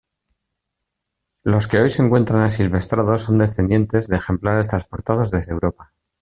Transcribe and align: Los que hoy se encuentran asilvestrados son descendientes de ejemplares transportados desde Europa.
Los 1.43 1.67
que 1.67 1.77
hoy 1.77 1.91
se 1.91 2.01
encuentran 2.01 2.41
asilvestrados 2.41 3.21
son 3.21 3.37
descendientes 3.37 4.07
de 4.07 4.17
ejemplares 4.17 4.67
transportados 4.67 5.29
desde 5.29 5.51
Europa. 5.51 5.93